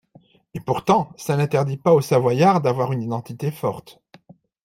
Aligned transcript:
Et, 0.55 0.59
pourtant, 0.59 1.11
ça 1.15 1.37
n’interdit 1.37 1.77
pas 1.77 1.93
aux 1.93 2.01
Savoyards 2.01 2.61
d’avoir 2.61 2.91
une 2.91 3.03
identité 3.03 3.51
forte. 3.51 4.01